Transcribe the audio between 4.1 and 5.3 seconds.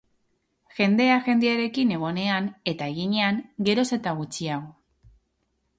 gutxiago.